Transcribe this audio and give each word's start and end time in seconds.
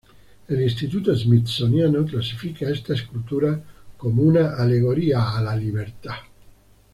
El 0.47 0.59
Instituto 0.63 1.15
Smithsoniano 1.15 2.03
clasifica 2.03 2.67
esta 2.67 2.95
escultura 2.95 3.61
como 3.99 4.23
una 4.23 4.55
alegoría 4.55 5.29
a 5.29 5.39
la 5.43 5.55
libertad. 5.55 6.15